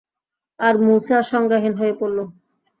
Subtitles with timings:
[0.59, 2.17] আর মূসা সংজ্ঞাহীন হয়ে পড়ল।